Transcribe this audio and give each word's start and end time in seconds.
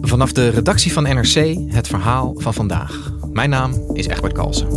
Vanaf 0.00 0.32
de 0.32 0.48
redactie 0.48 0.92
van 0.92 1.02
NRC 1.02 1.56
het 1.72 1.88
verhaal 1.88 2.34
van 2.36 2.54
vandaag. 2.54 3.12
Mijn 3.32 3.50
naam 3.50 3.72
is 3.92 4.06
Egbert 4.06 4.32
Kalsen. 4.32 4.68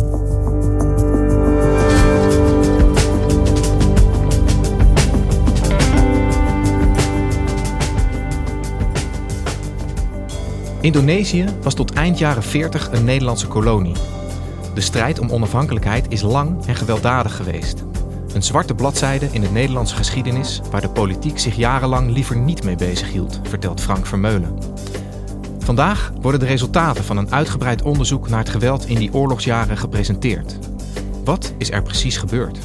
Indonesië 10.80 11.44
was 11.62 11.74
tot 11.74 11.92
eind 11.92 12.18
jaren 12.18 12.42
40 12.42 12.92
een 12.92 13.04
Nederlandse 13.04 13.46
kolonie. 13.46 13.96
De 14.74 14.80
strijd 14.80 15.18
om 15.18 15.30
onafhankelijkheid 15.30 16.06
is 16.08 16.22
lang 16.22 16.66
en 16.66 16.74
gewelddadig 16.74 17.36
geweest. 17.36 17.84
Een 18.36 18.42
zwarte 18.42 18.74
bladzijde 18.74 19.28
in 19.32 19.40
de 19.40 19.50
Nederlandse 19.50 19.96
geschiedenis 19.96 20.60
waar 20.70 20.80
de 20.80 20.88
politiek 20.88 21.38
zich 21.38 21.56
jarenlang 21.56 22.10
liever 22.10 22.36
niet 22.36 22.64
mee 22.64 22.76
bezighield, 22.76 23.40
vertelt 23.42 23.80
Frank 23.80 24.06
Vermeulen. 24.06 24.58
Vandaag 25.58 26.12
worden 26.20 26.40
de 26.40 26.46
resultaten 26.46 27.04
van 27.04 27.16
een 27.16 27.32
uitgebreid 27.32 27.82
onderzoek 27.82 28.28
naar 28.28 28.38
het 28.38 28.48
geweld 28.48 28.86
in 28.86 28.98
die 28.98 29.14
oorlogsjaren 29.14 29.76
gepresenteerd. 29.76 30.58
Wat 31.24 31.52
is 31.58 31.70
er 31.70 31.82
precies 31.82 32.16
gebeurd? 32.16 32.58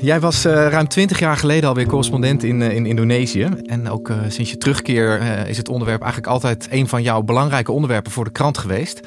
Jij 0.00 0.20
was 0.20 0.46
uh, 0.46 0.52
ruim 0.52 0.88
twintig 0.88 1.18
jaar 1.18 1.36
geleden 1.36 1.68
alweer 1.68 1.86
correspondent 1.86 2.42
in, 2.42 2.60
uh, 2.60 2.74
in 2.74 2.86
Indonesië. 2.86 3.48
En 3.64 3.90
ook 3.90 4.08
uh, 4.08 4.16
sinds 4.28 4.50
je 4.50 4.56
terugkeer 4.56 5.20
is 5.48 5.56
het 5.56 5.68
onderwerp 5.68 6.02
eigenlijk 6.02 6.32
altijd 6.32 6.66
een 6.70 6.88
van 6.88 7.02
jouw 7.02 7.22
belangrijke 7.22 7.72
onderwerpen 7.72 8.12
voor 8.12 8.24
de 8.24 8.30
krant 8.30 8.58
geweest. 8.58 9.00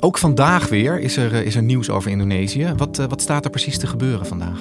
Ook 0.00 0.18
vandaag 0.18 0.68
weer 0.68 1.00
is 1.00 1.16
er, 1.16 1.32
is 1.32 1.54
er 1.54 1.62
nieuws 1.62 1.90
over 1.90 2.10
Indonesië. 2.10 2.72
Wat, 2.76 2.96
wat 2.96 3.20
staat 3.20 3.44
er 3.44 3.50
precies 3.50 3.78
te 3.78 3.86
gebeuren 3.86 4.26
vandaag? 4.26 4.58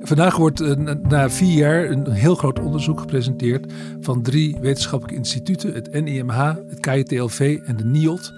Vandaag 0.00 0.36
wordt 0.36 0.76
na 1.08 1.30
vier 1.30 1.56
jaar 1.56 1.90
een 1.90 2.10
heel 2.10 2.34
groot 2.34 2.60
onderzoek 2.60 3.00
gepresenteerd 3.00 3.72
van 4.00 4.22
drie 4.22 4.56
wetenschappelijke 4.60 5.18
instituten: 5.18 5.74
het 5.74 6.02
NIMH, 6.02 6.54
het 6.68 6.80
KITLV 6.80 7.58
en 7.64 7.76
de 7.76 7.84
NIOD. 7.84 8.32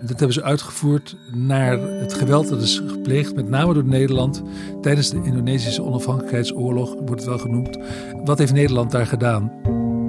Dat 0.00 0.18
hebben 0.18 0.32
ze 0.32 0.42
uitgevoerd 0.42 1.16
naar 1.32 1.78
het 1.78 2.14
geweld 2.14 2.48
dat 2.48 2.62
is 2.62 2.82
gepleegd, 2.86 3.34
met 3.34 3.48
name 3.48 3.74
door 3.74 3.84
Nederland, 3.84 4.42
tijdens 4.80 5.10
de 5.10 5.20
Indonesische 5.24 5.82
onafhankelijkheidsoorlog, 5.82 6.94
wordt 6.94 7.10
het 7.10 7.24
wel 7.24 7.38
genoemd. 7.38 7.78
Wat 8.24 8.38
heeft 8.38 8.52
Nederland 8.52 8.90
daar 8.90 9.06
gedaan? 9.06 9.52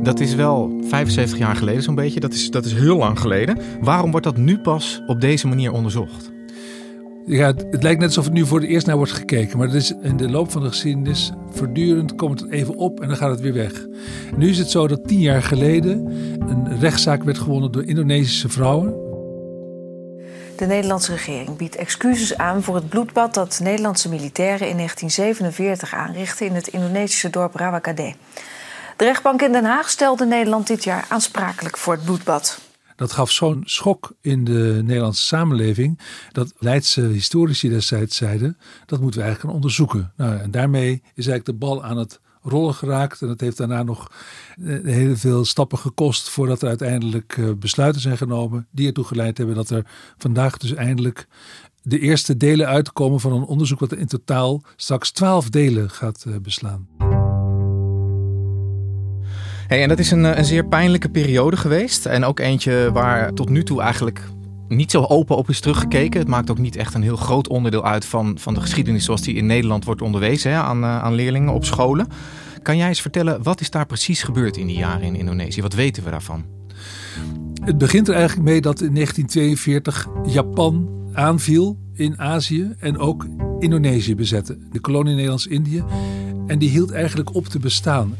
Dat 0.04 0.20
is 0.20 0.36
wel 0.36 0.80
75 0.81 1.38
jaar 1.38 1.56
geleden 1.56 1.84
zo'n 1.84 1.96
beetje, 1.96 2.20
dat 2.20 2.34
is, 2.34 2.52
dat 2.52 2.66
is 2.66 2.73
heel 2.73 2.98
lang 2.98 3.19
geleden. 3.19 3.58
Waarom 3.81 4.12
wordt 4.12 4.25
dat 4.25 4.38
nu 4.38 4.59
pas 4.59 5.02
op 5.08 5.22
deze 5.22 5.47
manier 5.47 5.72
onderzocht? 5.72 6.31
Ja, 7.25 7.46
het 7.46 7.84
lijkt 7.84 8.00
net 8.00 8.08
alsof 8.08 8.25
het 8.25 8.34
nu 8.34 8.46
voor 8.46 8.59
het 8.59 8.69
eerst 8.69 8.88
naar 8.88 8.96
wordt 8.96 9.12
gekeken. 9.12 9.58
Maar 9.58 9.68
dat 9.68 9.75
is 9.75 9.94
in 10.02 10.18
de 10.18 10.30
loop 10.30 10.52
van 10.52 10.62
de 10.62 10.68
geschiedenis 10.68 11.31
voortdurend 11.50 12.16
komt 12.16 12.40
het 12.40 12.52
even 12.52 12.75
op 12.75 13.00
en 13.00 13.08
dan 13.08 13.18
gaat 13.18 13.30
het 13.30 13.42
weer 13.42 13.53
weg. 13.53 13.86
Nu 14.38 14.50
is 14.50 14.58
het 14.58 14.69
zo 14.69 14.88
dat 14.88 15.08
tien 15.08 15.19
jaar 15.19 15.44
geleden 15.44 16.06
een 16.40 16.80
rechtszaak 16.80 17.24
werd 17.24 17.38
gewonnen 17.38 17.72
door 17.72 17.84
Indonesische 17.84 18.50
vrouwen 18.50 19.09
de 20.59 20.66
Nederlandse 20.66 21.12
regering 21.12 21.58
biedt 21.58 21.75
excuses 21.75 22.38
aan 22.38 22.64
voor 22.64 22.75
het 22.75 22.90
bloedbad 22.90 23.34
dat 23.34 23.59
Nederlandse 23.64 24.09
militairen 24.09 24.70
in 24.70 24.75
1947 24.75 25.94
aanrichtten 25.94 26.46
in 26.46 26.53
het 26.53 26.68
Indonesische 26.68 27.30
dorp 27.30 27.56
Rawakade. 27.56 28.14
De 28.98 29.06
rechtbank 29.06 29.42
in 29.42 29.52
Den 29.52 29.66
Haag 29.66 29.90
stelde 29.90 30.25
Nederland 30.25 30.68
dit 30.68 30.84
jaar 30.84 31.06
aansprakelijk 31.09 31.78
voor 31.78 31.94
het 31.94 32.03
bloedbad. 32.03 32.59
Dat 32.96 33.12
gaf 33.12 33.31
zo'n 33.31 33.62
schok 33.66 34.12
in 34.22 34.44
de 34.44 34.81
Nederlandse 34.84 35.24
samenleving 35.24 36.00
dat 36.31 36.53
Leidse 36.58 37.02
historici 37.02 37.69
destijds 37.69 38.18
zeiden 38.18 38.58
dat 38.86 39.00
moeten 39.02 39.19
we 39.19 39.25
eigenlijk 39.25 39.42
gaan 39.42 39.64
onderzoeken. 39.64 40.14
Nou, 40.18 40.40
en 40.40 40.52
daarmee 40.52 40.92
is 40.92 41.28
eigenlijk 41.28 41.46
de 41.46 41.66
bal 41.66 41.84
aan 41.84 41.98
het 41.98 42.19
rollen 42.41 42.73
geraakt. 42.73 43.22
En 43.22 43.27
dat 43.27 43.39
heeft 43.39 43.57
daarna 43.57 43.83
nog 43.83 44.11
eh, 44.66 44.83
heel 44.83 45.16
veel 45.16 45.45
stappen 45.45 45.77
gekost 45.77 46.29
voordat 46.29 46.61
er 46.61 46.67
uiteindelijk 46.67 47.35
eh, 47.38 47.45
besluiten 47.59 48.01
zijn 48.01 48.17
genomen 48.17 48.67
die 48.72 48.88
ertoe 48.88 49.03
geleid 49.03 49.38
hebben 49.38 49.55
dat 49.55 49.69
er 49.69 49.85
vandaag 50.17 50.57
dus 50.57 50.73
eindelijk 50.73 51.27
de 51.81 52.00
eerste 52.00 52.38
delen 52.38 52.67
uitkomen 52.67 53.19
van 53.19 53.33
een 53.33 53.44
onderzoek 53.44 53.79
wat 53.79 53.94
in 53.94 54.07
totaal 54.07 54.63
straks 54.75 55.11
twaalf 55.11 55.50
delen 55.50 55.89
gaat 55.89 56.25
eh, 56.27 56.33
beslaan. 56.41 56.88
Hey, 59.67 59.81
en 59.81 59.89
dat 59.89 60.00
is 60.00 60.11
een, 60.11 60.23
een 60.38 60.45
zeer 60.45 60.66
pijnlijke 60.66 61.09
periode 61.09 61.57
geweest. 61.57 62.06
En 62.06 62.23
ook 62.23 62.39
eentje 62.39 62.89
waar 62.94 63.33
tot 63.33 63.50
nu 63.50 63.63
toe 63.63 63.81
eigenlijk 63.81 64.21
niet 64.69 64.91
zo 64.91 65.03
open 65.03 65.35
op 65.35 65.50
is 65.50 65.59
teruggekeken. 65.59 66.19
Het 66.19 66.30
maakt 66.30 66.52
ook 66.52 66.57
niet 66.57 66.75
echt 66.75 66.94
een 66.94 67.02
heel 67.02 67.16
groot 67.16 67.47
onderdeel 67.47 67.85
uit 67.85 68.06
van, 68.06 68.38
van 68.40 68.53
de 68.53 68.62
geschiedenis 68.62 69.06
zoals 69.06 69.22
die 69.22 69.35
in 69.35 69.46
Nederland 69.46 69.85
wordt 69.85 70.02
onderwezen 70.02 70.52
hè, 70.52 70.57
aan, 70.57 70.84
uh, 70.84 71.03
aan 71.03 71.13
leerlingen 71.13 71.53
op 71.53 71.66
scholen. 71.66 72.07
Kan 72.62 72.78
jij 72.78 72.88
eens 72.88 73.02
vertellen, 73.02 73.44
wat 73.44 73.62
is 73.62 73.69
daar 73.69 73.85
precies 73.85 74.24
gebeurd 74.24 74.57
in 74.57 74.68
die 74.68 74.78
jaren 74.78 75.02
in 75.02 75.16
Indonesië? 75.16 75.62
Wat 75.62 75.74
weten 75.74 76.03
we 76.03 76.09
daarvan? 76.09 76.46
Het 77.63 77.78
begint 77.78 78.07
er 78.07 78.16
eigenlijk 78.16 78.50
mee 78.50 78.62
dat 78.62 78.81
in 78.81 78.94
1942 78.94 80.07
Japan 80.25 80.90
aanviel 81.13 81.78
in 81.94 82.19
Azië 82.19 82.75
en 82.80 82.97
ook 82.97 83.28
Indonesië 83.59 84.16
bezette. 84.16 84.57
De 84.72 84.80
kolonie 84.80 85.13
Nederlands-Indië. 85.13 85.84
En 86.47 86.59
die 86.59 86.69
hield 86.69 86.91
eigenlijk 86.91 87.36
op 87.36 87.46
te 87.46 87.59
bestaan. 87.59 88.16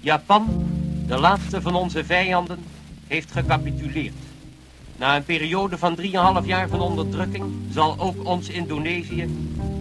Japan, 0.00 0.64
de 1.06 1.18
laatste 1.18 1.60
van 1.60 1.74
onze 1.74 2.04
vijanden, 2.04 2.58
heeft 3.06 3.32
gecapituleerd. 3.32 4.14
Na 4.96 5.16
een 5.16 5.24
periode 5.24 5.78
van 5.78 5.98
3,5 6.00 6.46
jaar 6.46 6.68
van 6.68 6.80
onderdrukking 6.80 7.44
zal 7.70 7.98
ook 7.98 8.24
ons 8.24 8.48
Indonesië 8.48 9.28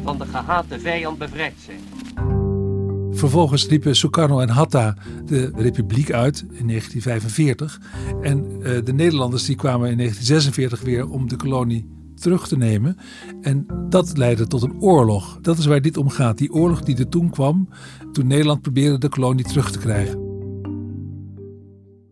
van 0.03 0.17
de 0.17 0.25
gehate 0.25 0.79
vijand 0.79 1.17
bevrijd 1.17 1.53
zijn. 1.66 1.79
Vervolgens 3.11 3.67
riepen 3.67 3.95
Sukarno 3.95 4.39
en 4.39 4.50
Hatta 4.50 4.95
de 5.25 5.51
republiek 5.56 6.11
uit 6.11 6.39
in 6.39 6.67
1945. 6.67 7.81
En 8.22 8.45
uh, 8.59 8.63
de 8.84 8.94
Nederlanders 8.94 9.45
die 9.45 9.55
kwamen 9.55 9.90
in 9.90 9.97
1946 9.97 10.81
weer 10.81 11.09
om 11.09 11.28
de 11.28 11.35
kolonie 11.35 11.85
terug 12.16 12.47
te 12.47 12.57
nemen. 12.57 12.97
En 13.41 13.66
dat 13.90 14.17
leidde 14.17 14.47
tot 14.47 14.61
een 14.61 14.81
oorlog. 14.81 15.38
Dat 15.41 15.57
is 15.57 15.66
waar 15.66 15.81
dit 15.81 15.97
om 15.97 16.09
gaat. 16.09 16.38
Die 16.38 16.53
oorlog 16.53 16.81
die 16.81 16.97
er 16.97 17.09
toen 17.09 17.29
kwam, 17.29 17.69
toen 18.11 18.28
Nederland 18.28 18.61
probeerde 18.61 18.97
de 18.97 19.09
kolonie 19.09 19.45
terug 19.45 19.72
te 19.72 19.79
krijgen. 19.79 20.22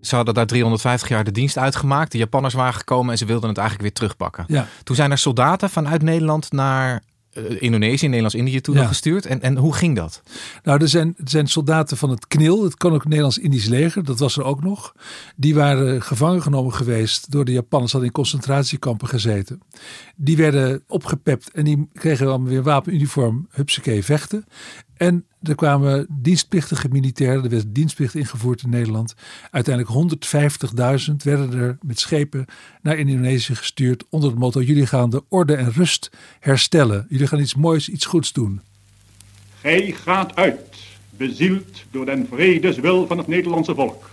Ze 0.02 0.16
hadden 0.16 0.34
daar 0.34 0.46
350 0.46 1.10
jaar 1.10 1.24
de 1.24 1.32
dienst 1.32 1.58
uitgemaakt. 1.58 2.12
De 2.12 2.18
Japanners 2.18 2.54
waren 2.54 2.74
gekomen 2.74 3.12
en 3.12 3.18
ze 3.18 3.26
wilden 3.26 3.50
het 3.50 3.58
eigenlijk 3.58 3.88
weer 3.88 3.98
terugpakken. 3.98 4.46
Ja. 4.48 4.68
Toen 4.84 4.96
zijn 4.96 5.12
er 5.12 5.18
soldaten 5.18 5.70
vanuit 5.70 6.02
Nederland 6.02 6.52
naar 6.52 7.04
uh, 7.34 7.62
Indonesië, 7.62 8.06
Nederlands-Indië 8.06 8.62
toe 8.62 8.76
ja. 8.76 8.86
gestuurd. 8.86 9.26
En, 9.26 9.42
en 9.42 9.58
hoe 9.58 9.74
ging 9.74 9.96
dat? 9.96 10.22
Nou, 10.64 10.82
er 10.82 10.88
zijn, 10.88 11.08
er 11.18 11.30
zijn 11.30 11.48
soldaten 11.48 11.98
van 11.98 12.10
het 12.10 12.28
KNIL, 12.28 12.64
het 12.64 12.76
Koninklijk 12.76 13.10
Nederlands-Indisch 13.10 13.68
leger, 13.68 14.04
dat 14.04 14.20
was 14.20 14.38
er 14.38 14.44
ook 14.44 14.64
nog. 14.64 14.96
Die 15.36 15.56
waren 15.56 16.02
gevangen 16.02 16.42
genomen 16.42 16.74
geweest 16.74 17.32
door 17.32 17.46
de 17.46 17.52
Japanners, 17.52 17.92
hadden 17.92 18.10
in 18.10 18.16
concentratiekampen 18.16 19.08
gezeten. 19.08 19.62
Die 20.16 20.38
werden 20.38 20.84
opgepept 20.88 21.52
en 21.52 21.64
die 21.64 21.90
kregen 21.94 22.26
dan 22.26 22.46
weer 22.46 22.64
wapenuniform, 22.64 23.48
hupsakee, 23.52 24.04
vechten. 24.04 24.46
En 25.02 25.26
er 25.44 25.56
kwamen 25.56 26.08
dienstplichtige 26.10 26.88
militairen, 26.90 27.44
er 27.44 27.50
werd 27.50 27.76
dienstplicht 27.76 28.16
ingevoerd 28.16 28.64
in 28.64 28.70
Nederland. 28.70 29.16
Uiteindelijk 29.52 30.16
150.000 31.10 31.16
werden 31.24 31.54
er 31.54 31.78
met 31.82 32.00
schepen 32.00 32.46
naar 32.82 32.98
Indonesië 32.98 33.56
gestuurd 33.56 34.04
onder 34.10 34.30
het 34.30 34.40
motto: 34.40 34.62
jullie 34.62 34.86
gaan 34.86 35.10
de 35.10 35.24
orde 35.30 35.56
en 35.56 35.72
rust 35.72 36.10
herstellen. 36.40 37.06
Jullie 37.10 37.28
gaan 37.28 37.40
iets 37.40 37.56
moois, 37.56 37.90
iets 37.90 38.06
goeds 38.06 38.34
doen. 38.34 38.62
Gij 39.60 39.92
gaat 39.92 40.36
uit, 40.36 40.78
bezield 41.10 41.84
door 41.92 42.06
den 42.06 42.28
vredeswil 42.32 43.08
van 43.08 43.18
het 43.18 43.28
Nederlandse 43.28 43.76
volk. 43.76 44.10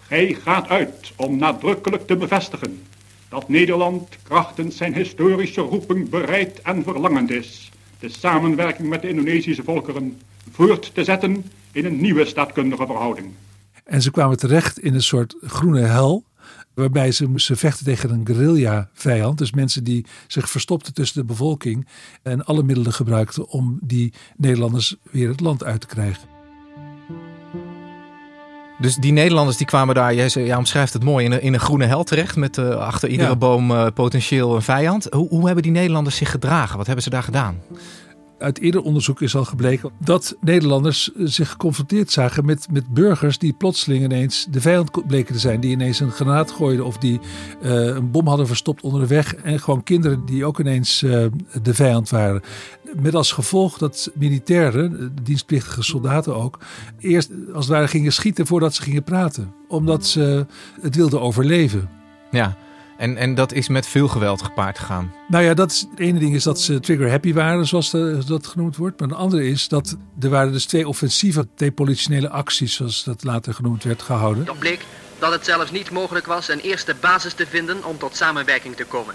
Gij 0.00 0.36
gaat 0.42 0.68
uit 0.68 1.12
om 1.16 1.38
nadrukkelijk 1.38 2.06
te 2.06 2.16
bevestigen 2.16 2.82
dat 3.28 3.48
Nederland 3.48 4.08
krachtens 4.22 4.76
zijn 4.76 4.94
historische 4.94 5.60
roeping 5.60 6.08
bereid 6.08 6.62
en 6.62 6.82
verlangend 6.82 7.30
is 7.30 7.69
de 8.00 8.08
samenwerking 8.08 8.88
met 8.88 9.02
de 9.02 9.08
Indonesische 9.08 9.62
volkeren 9.62 10.20
voort 10.50 10.94
te 10.94 11.04
zetten 11.04 11.44
in 11.72 11.84
een 11.84 12.00
nieuwe 12.00 12.24
staatkundige 12.24 12.86
verhouding. 12.86 13.32
En 13.84 14.02
ze 14.02 14.10
kwamen 14.10 14.36
terecht 14.36 14.78
in 14.78 14.94
een 14.94 15.02
soort 15.02 15.36
groene 15.40 15.80
hel. 15.80 16.24
Waarbij 16.74 17.12
ze 17.12 17.28
moesten 17.28 17.56
vechten 17.56 17.84
tegen 17.84 18.10
een 18.10 18.26
guerrilla-vijand. 18.26 19.38
Dus 19.38 19.52
mensen 19.52 19.84
die 19.84 20.06
zich 20.26 20.50
verstopten 20.50 20.94
tussen 20.94 21.20
de 21.20 21.26
bevolking. 21.26 21.88
En 22.22 22.44
alle 22.44 22.62
middelen 22.62 22.92
gebruikten 22.92 23.48
om 23.48 23.78
die 23.82 24.12
Nederlanders 24.36 24.96
weer 25.10 25.28
het 25.28 25.40
land 25.40 25.64
uit 25.64 25.80
te 25.80 25.86
krijgen. 25.86 26.39
Dus 28.80 28.96
die 28.96 29.12
Nederlanders 29.12 29.56
die 29.56 29.66
kwamen 29.66 29.94
daar, 29.94 30.14
jij, 30.14 30.30
ja, 30.34 30.58
omschrijft 30.58 30.92
het 30.92 31.04
mooi, 31.04 31.24
in 31.24 31.32
een, 31.32 31.42
in 31.42 31.54
een 31.54 31.60
groene 31.60 31.84
hel 31.84 32.04
terecht. 32.04 32.36
Met 32.36 32.56
uh, 32.56 32.68
achter 32.68 33.08
iedere 33.08 33.28
Ja. 33.28 33.36
boom 33.36 33.70
eh, 33.70 33.86
potentieel 33.94 34.54
een 34.54 34.62
vijand. 34.62 35.06
Hoe, 35.10 35.28
hoe 35.28 35.44
hebben 35.46 35.62
die 35.62 35.72
Nederlanders 35.72 36.16
zich 36.16 36.30
gedragen? 36.30 36.76
Wat 36.76 36.86
hebben 36.86 37.04
ze 37.04 37.10
daar 37.10 37.22
gedaan? 37.22 37.58
Uit 38.38 38.60
eerder 38.60 38.82
onderzoek 38.82 39.20
is 39.20 39.36
al 39.36 39.44
gebleken 39.44 39.90
dat 39.98 40.36
Nederlanders 40.40 41.12
eh, 41.12 41.22
zich 41.26 41.50
geconfronteerd 41.50 42.10
zagen 42.10 42.44
met, 42.44 42.66
met 42.70 42.88
burgers 42.88 43.38
die 43.38 43.52
plotseling 43.52 44.04
ineens 44.04 44.46
de 44.50 44.60
vijand 44.60 45.06
bleken 45.06 45.34
te 45.34 45.40
zijn. 45.40 45.60
Die 45.60 45.70
ineens 45.70 46.00
een 46.00 46.10
granaat 46.10 46.50
gooiden 46.50 46.84
of 46.84 46.98
die 46.98 47.20
eh, 47.62 47.70
een 47.72 48.10
bom 48.10 48.26
hadden 48.26 48.46
verstopt 48.46 48.82
onder 48.82 49.00
de 49.00 49.06
weg. 49.06 49.34
En 49.34 49.60
gewoon 49.60 49.82
kinderen 49.82 50.22
die 50.26 50.44
ook 50.44 50.60
ineens 50.60 51.02
eh, 51.02 51.24
de 51.62 51.74
vijand 51.74 52.08
waren. 52.10 52.42
Met 52.96 53.14
als 53.14 53.32
gevolg 53.32 53.78
dat 53.78 54.10
militairen, 54.14 55.00
eh, 55.00 55.06
dienstplichtige 55.22 55.82
soldaten 55.82 56.34
ook, 56.36 56.58
eerst 56.98 57.30
als 57.54 57.64
het 57.66 57.74
ware 57.74 57.88
gingen 57.88 58.12
schieten 58.12 58.46
voordat 58.46 58.74
ze 58.74 58.82
gingen 58.82 59.02
praten. 59.02 59.52
Omdat 59.68 60.06
ze 60.06 60.46
het 60.80 60.94
wilden 60.94 61.20
overleven. 61.20 61.90
Ja, 62.30 62.56
en, 62.98 63.16
en 63.16 63.34
dat 63.34 63.52
is 63.52 63.68
met 63.68 63.86
veel 63.86 64.08
geweld 64.08 64.42
gepaard 64.42 64.78
gegaan. 64.78 65.12
Nou 65.28 65.44
ja, 65.44 65.54
dat 65.54 65.70
is, 65.70 65.86
het 65.90 65.98
ene 66.00 66.18
ding 66.18 66.34
is 66.34 66.42
dat 66.42 66.60
ze 66.60 66.80
trigger 66.80 67.10
happy 67.10 67.32
waren, 67.32 67.66
zoals 67.66 67.90
de- 67.90 68.22
dat 68.26 68.46
genoemd 68.46 68.76
wordt. 68.76 69.00
Maar 69.00 69.08
een 69.08 69.14
andere 69.14 69.48
is 69.48 69.68
dat 69.68 69.96
er 70.20 70.28
waren 70.30 70.52
dus 70.52 70.64
twee 70.64 70.88
offensieve 70.88 71.48
depolitionele 71.54 72.28
acties, 72.30 72.74
zoals 72.74 73.04
dat 73.04 73.24
later 73.24 73.54
genoemd 73.54 73.84
werd, 73.84 74.02
gehouden. 74.02 74.44
Toch 74.44 74.58
bleek 74.58 74.84
dat 75.18 75.32
het 75.32 75.44
zelfs 75.44 75.70
niet 75.70 75.90
mogelijk 75.90 76.26
was 76.26 76.48
een 76.48 76.60
eerste 76.60 76.94
basis 77.00 77.32
te 77.32 77.46
vinden 77.46 77.84
om 77.84 77.98
tot 77.98 78.16
samenwerking 78.16 78.76
te 78.76 78.84
komen. 78.84 79.14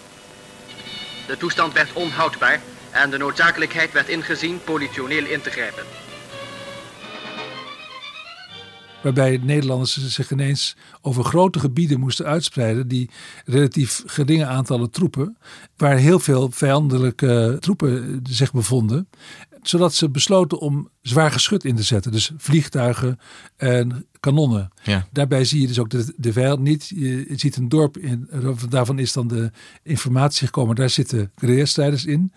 De 1.27 1.37
toestand 1.37 1.73
werd 1.73 1.93
onhoudbaar 1.93 2.61
en 2.95 3.09
de 3.09 3.17
noodzakelijkheid 3.17 3.91
werd 3.91 4.09
ingezien 4.09 4.59
politioneel 4.63 5.25
in 5.25 5.41
te 5.41 5.49
grijpen. 5.49 5.83
Waarbij 9.03 9.39
Nederlanders 9.43 10.07
zich 10.07 10.31
ineens 10.31 10.75
over 11.01 11.23
grote 11.23 11.59
gebieden 11.59 11.99
moesten 11.99 12.25
uitspreiden. 12.25 12.87
Die 12.87 13.09
relatief 13.45 14.03
geringe 14.05 14.45
aantallen 14.45 14.91
troepen. 14.91 15.37
Waar 15.77 15.97
heel 15.97 16.19
veel 16.19 16.51
vijandelijke 16.51 17.57
troepen 17.59 18.19
zich 18.29 18.51
bevonden. 18.51 19.09
Zodat 19.67 19.93
ze 19.93 20.09
besloten 20.09 20.59
om 20.59 20.89
zwaar 21.01 21.31
geschut 21.31 21.65
in 21.65 21.75
te 21.75 21.83
zetten. 21.83 22.11
Dus 22.11 22.31
vliegtuigen 22.37 23.19
en 23.57 24.05
kanonnen. 24.19 24.69
Ja. 24.83 25.07
Daarbij 25.11 25.45
zie 25.45 25.61
je 25.61 25.67
dus 25.67 25.79
ook 25.79 25.89
de, 25.89 26.13
de 26.17 26.33
vijand 26.33 26.59
niet. 26.59 26.87
Je 26.95 27.33
ziet 27.35 27.55
een 27.55 27.69
dorp, 27.69 27.97
in, 27.97 28.29
daarvan 28.69 28.99
is 28.99 29.13
dan 29.13 29.27
de 29.27 29.51
informatie 29.83 30.45
gekomen. 30.45 30.75
Daar 30.75 30.89
zitten 30.89 31.31
guerrilla-strijders 31.35 32.05
in. 32.05 32.31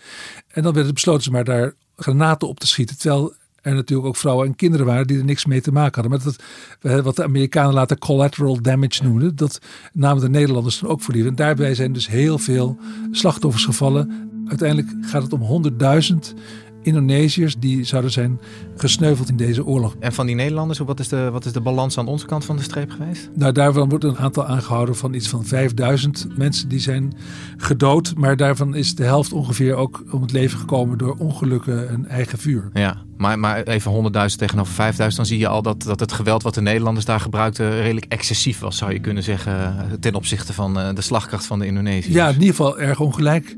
En 0.48 0.62
dan 0.62 0.72
werd 0.72 0.86
het 0.86 0.94
besloten 0.94 1.22
ze 1.22 1.30
maar 1.30 1.44
daar 1.44 1.74
granaten 1.96 2.48
op 2.48 2.60
te 2.60 2.66
schieten. 2.66 2.98
Terwijl 2.98 3.34
er 3.68 3.74
natuurlijk 3.74 4.08
ook 4.08 4.16
vrouwen 4.16 4.46
en 4.46 4.56
kinderen 4.56 4.86
waren 4.86 5.06
die 5.06 5.18
er 5.18 5.24
niks 5.24 5.44
mee 5.44 5.60
te 5.60 5.72
maken 5.72 6.02
hadden. 6.02 6.10
Maar 6.10 6.32
dat, 6.32 6.44
eh, 6.80 7.04
wat 7.04 7.16
de 7.16 7.22
Amerikanen 7.22 7.74
later 7.74 7.98
collateral 7.98 8.62
damage 8.62 9.02
noemden, 9.02 9.36
dat 9.36 9.60
namen 9.92 10.22
de 10.22 10.28
Nederlanders 10.28 10.78
dan 10.78 10.90
ook 10.90 11.00
voor 11.00 11.14
lief. 11.14 11.26
En 11.26 11.34
daarbij 11.34 11.74
zijn 11.74 11.92
dus 11.92 12.08
heel 12.08 12.38
veel 12.38 12.78
slachtoffers 13.10 13.64
gevallen. 13.64 14.30
Uiteindelijk 14.48 15.06
gaat 15.06 15.22
het 15.22 15.32
om 15.32 15.40
100.000 15.40 16.34
Indonesiërs 16.82 17.56
die 17.58 17.84
zouden 17.84 18.10
zijn 18.10 18.40
gesneuveld 18.76 19.28
in 19.28 19.36
deze 19.36 19.64
oorlog. 19.64 19.96
En 20.00 20.12
van 20.12 20.26
die 20.26 20.34
Nederlanders, 20.34 20.78
wat 20.78 21.00
is, 21.00 21.08
de, 21.08 21.30
wat 21.30 21.44
is 21.44 21.52
de 21.52 21.60
balans 21.60 21.98
aan 21.98 22.06
onze 22.06 22.26
kant 22.26 22.44
van 22.44 22.56
de 22.56 22.62
streep 22.62 22.90
geweest? 22.90 23.30
Nou, 23.34 23.52
daarvan 23.52 23.88
wordt 23.88 24.04
een 24.04 24.18
aantal 24.18 24.46
aangehouden 24.46 24.96
van 24.96 25.14
iets 25.14 25.28
van 25.28 25.44
5000 25.44 26.26
mensen 26.36 26.68
die 26.68 26.80
zijn 26.80 27.12
gedood. 27.56 28.14
Maar 28.16 28.36
daarvan 28.36 28.74
is 28.74 28.94
de 28.94 29.04
helft 29.04 29.32
ongeveer 29.32 29.74
ook 29.74 30.04
om 30.10 30.22
het 30.22 30.32
leven 30.32 30.58
gekomen 30.58 30.98
door 30.98 31.16
ongelukken 31.18 31.88
en 31.88 32.06
eigen 32.06 32.38
vuur. 32.38 32.70
Ja, 32.72 33.02
maar, 33.16 33.38
maar 33.38 33.62
even 33.62 34.12
100.000 34.30 34.36
tegenover 34.36 34.92
5.000, 34.92 34.98
dan 34.98 35.26
zie 35.26 35.38
je 35.38 35.48
al 35.48 35.62
dat, 35.62 35.82
dat 35.82 36.00
het 36.00 36.12
geweld 36.12 36.42
wat 36.42 36.54
de 36.54 36.60
Nederlanders 36.60 37.06
daar 37.06 37.20
gebruikten 37.20 37.80
redelijk 37.80 38.06
excessief 38.08 38.60
was, 38.60 38.76
zou 38.76 38.92
je 38.92 39.00
kunnen 39.00 39.22
zeggen, 39.22 39.76
ten 40.00 40.14
opzichte 40.14 40.52
van 40.52 40.78
eh, 40.78 40.94
de 40.94 41.02
slagkracht 41.02 41.46
van 41.46 41.58
de 41.58 41.66
Indonesiërs. 41.66 42.14
Ja, 42.14 42.26
in 42.28 42.32
ieder 42.32 42.48
geval 42.48 42.78
erg 42.78 43.00
ongelijk. 43.00 43.56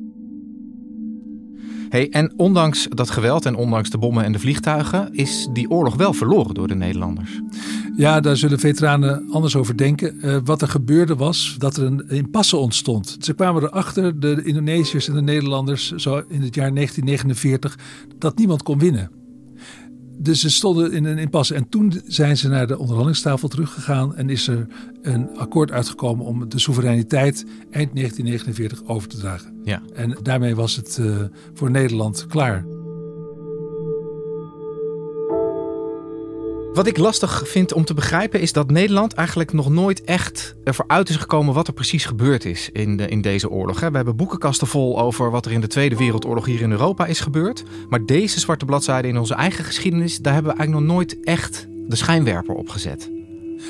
Hey, 1.91 2.09
en 2.11 2.33
ondanks 2.37 2.89
dat 2.89 3.11
geweld 3.11 3.47
en 3.47 3.55
ondanks 3.55 3.91
de 3.91 3.99
bommen 3.99 4.25
en 4.25 4.33
de 4.33 4.39
vliegtuigen, 4.39 5.15
is 5.15 5.49
die 5.53 5.71
oorlog 5.71 5.95
wel 5.95 6.13
verloren 6.13 6.55
door 6.55 6.69
de 6.69 6.75
Nederlanders. 6.75 7.41
Ja, 7.97 8.21
daar 8.21 8.37
zullen 8.37 8.59
veteranen 8.59 9.29
anders 9.31 9.57
over 9.57 9.77
denken. 9.77 10.21
Eh, 10.23 10.37
wat 10.45 10.63
er 10.63 10.69
gebeurde 10.69 11.17
was 11.17 11.55
dat 11.59 11.77
er 11.77 11.85
een 11.85 12.09
impasse 12.09 12.57
ontstond. 12.57 13.17
Ze 13.21 13.35
kwamen 13.35 13.63
erachter, 13.63 14.21
de 14.21 14.43
Indonesiërs 14.45 15.09
en 15.09 15.15
de 15.15 15.23
Nederlanders, 15.23 15.93
zo 15.93 16.23
in 16.29 16.43
het 16.43 16.55
jaar 16.55 16.75
1949, 16.75 17.79
dat 18.19 18.39
niemand 18.39 18.63
kon 18.63 18.79
winnen. 18.79 19.20
Dus 20.23 20.41
ze 20.41 20.51
stonden 20.51 20.93
in 20.93 21.05
een 21.05 21.19
impasse. 21.19 21.55
En 21.55 21.69
toen 21.69 22.03
zijn 22.07 22.37
ze 22.37 22.49
naar 22.49 22.67
de 22.67 22.79
onderhandelingstafel 22.79 23.49
teruggegaan 23.49 24.17
en 24.17 24.31
is 24.31 24.49
er 24.49 24.67
een 25.03 25.37
akkoord 25.37 25.71
uitgekomen 25.71 26.27
om 26.27 26.49
de 26.49 26.59
soevereiniteit 26.59 27.45
eind 27.71 27.95
1949 27.95 28.85
over 28.85 29.09
te 29.09 29.19
dragen. 29.19 29.61
Ja. 29.65 29.83
En 29.95 30.19
daarmee 30.23 30.55
was 30.55 30.77
het 30.77 30.99
eh, 31.01 31.17
voor 31.55 31.71
Nederland 31.71 32.27
klaar. 32.27 32.65
Wat 36.75 36.87
ik 36.87 36.97
lastig 36.97 37.49
vind 37.49 37.73
om 37.73 37.85
te 37.85 37.95
begrijpen 37.95 38.41
is 38.41 38.53
dat 38.53 38.71
Nederland 38.71 39.13
eigenlijk 39.13 39.53
nog 39.53 39.69
nooit 39.69 40.05
echt 40.05 40.55
ervoor 40.65 40.85
uit 40.89 41.09
is 41.09 41.17
gekomen 41.17 41.55
wat 41.55 41.67
er 41.67 41.73
precies 41.73 42.05
gebeurd 42.05 42.45
is 42.45 42.71
in, 42.73 42.99
in 42.99 43.21
deze 43.21 43.51
oorlog. 43.51 43.81
We 43.81 43.97
hebben 43.97 44.17
boekenkasten 44.17 44.67
vol 44.67 45.01
over 45.01 45.31
wat 45.31 45.47
er 45.47 45.53
in 45.53 45.61
de 45.61 45.67
Tweede 45.67 45.97
Wereldoorlog 45.97 46.47
hier 46.47 46.61
in 46.61 46.71
Europa 46.71 47.07
is 47.07 47.21
gebeurd. 47.21 47.63
Maar 47.89 48.07
deze 48.07 48.41
zwarte 48.41 48.65
bladzijde 48.65 49.09
in 49.09 49.19
onze 49.19 49.35
eigen 49.35 49.65
geschiedenis, 49.65 50.19
daar 50.19 50.33
hebben 50.33 50.53
we 50.53 50.59
eigenlijk 50.59 50.87
nog 50.87 50.97
nooit 50.97 51.25
echt 51.25 51.67
de 51.89 51.97
schijnwerper 51.97 52.55
op 52.55 52.69
gezet. 52.69 53.11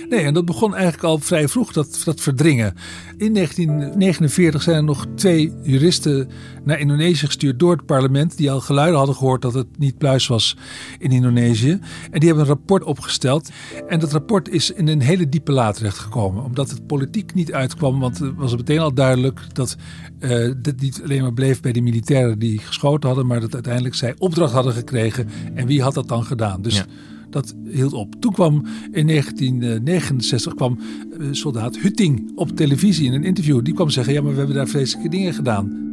Nee, 0.08 0.20
en 0.20 0.34
dat 0.34 0.44
begon 0.44 0.75
eigenlijk 0.75 1.04
al 1.04 1.19
vrij 1.19 1.48
vroeg, 1.48 1.72
dat, 1.72 2.02
dat 2.04 2.20
verdringen. 2.20 2.75
In 3.16 3.34
1949 3.34 4.62
zijn 4.62 4.76
er 4.76 4.84
nog 4.84 5.06
twee 5.14 5.52
juristen 5.62 6.28
naar 6.64 6.78
Indonesië 6.78 7.26
gestuurd 7.26 7.58
door 7.58 7.72
het 7.72 7.87
parlement. 7.87 8.37
Die 8.37 8.50
al 8.50 8.60
geluiden 8.60 8.96
hadden 8.96 9.16
gehoord 9.16 9.42
dat 9.42 9.54
het 9.54 9.66
niet 9.78 9.98
pluis 9.98 10.26
was 10.26 10.56
in 10.98 11.11
Indonesië. 11.11 11.78
En 12.11 12.20
die 12.20 12.28
hebben 12.28 12.40
een 12.40 12.50
rapport 12.54 12.85
opgesteld. 12.85 13.50
En 13.88 14.00
dat 14.00 14.12
rapport 14.12 14.49
is 14.49 14.70
in 14.70 14.88
een 14.88 15.00
hele 15.00 15.28
diepe 15.28 15.52
la 15.52 15.73
terechtgekomen. 15.73 16.44
Omdat 16.44 16.70
het 16.70 16.87
politiek 16.87 17.35
niet 17.35 17.52
uitkwam. 17.52 18.00
Want 18.00 18.18
het 18.18 18.35
was 18.37 18.56
meteen 18.56 18.78
al 18.78 18.94
duidelijk 18.94 19.54
dat 19.54 19.76
eh, 20.18 20.50
dit 20.56 20.80
niet 20.80 21.00
alleen 21.02 21.23
maar 21.23 21.32
bleef 21.32 21.61
bij 21.61 21.73
die 21.73 21.82
militairen 21.82 22.38
die 22.38 22.59
geschoten 22.59 23.09
hadden. 23.09 23.26
Maar 23.26 23.40
dat 23.40 23.54
uiteindelijk 23.54 23.94
zij 23.94 24.14
opdracht 24.18 24.52
hadden 24.52 24.73
gekregen. 24.73 25.28
En 25.54 25.66
wie 25.66 25.82
had 25.82 25.94
dat 25.94 26.09
dan 26.09 26.25
gedaan? 26.25 26.62
Dus 26.62 26.76
Ja. 26.76 26.85
Dat 27.30 27.54
hield 27.64 27.92
op. 27.92 28.14
Toen 28.20 28.32
kwam 28.32 28.64
in 28.92 29.06
1969 29.06 30.54
kwam 30.54 30.78
eh, 30.78 31.26
soldaat 31.30 31.76
Hutting 31.76 32.32
op 32.34 32.56
televisie 32.56 33.06
in 33.06 33.12
een 33.12 33.25
interview. 33.25 33.64
Die 33.64 33.75
kwam 33.75 33.90
zeggen, 33.90 34.12
ja, 34.12 34.22
maar 34.22 34.32
we 34.32 34.38
hebben 34.38 34.56
daar 34.56 34.68
vreselijke 34.68 35.08
dingen 35.08 35.34
gedaan. 35.34 35.88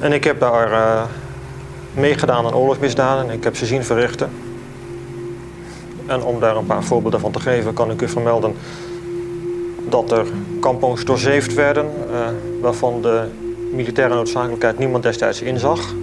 En 0.00 0.12
ik 0.12 0.24
heb 0.24 0.40
daar 0.40 0.72
eh, 0.72 1.04
meegedaan 1.94 2.46
aan 2.46 2.54
oorlogsmisdaden 2.54 3.28
en 3.28 3.36
ik 3.36 3.44
heb 3.44 3.56
ze 3.56 3.66
zien 3.66 3.84
verrichten. 3.84 4.30
En 6.06 6.22
om 6.22 6.40
daar 6.40 6.56
een 6.56 6.66
paar 6.66 6.84
voorbeelden 6.84 7.20
van 7.20 7.32
te 7.32 7.40
geven, 7.40 7.74
kan 7.74 7.90
ik 7.90 8.02
u 8.02 8.08
vermelden 8.08 8.54
dat 9.88 10.12
er 10.12 10.26
kampongs 10.60 11.04
doorzeefd 11.04 11.54
werden, 11.54 11.86
eh, 12.12 12.28
waarvan 12.60 13.02
de 13.02 13.28
militaire 13.72 14.14
noodzakelijkheid 14.14 14.78
niemand 14.78 15.02
destijds 15.02 15.42
inzag. 15.42 15.94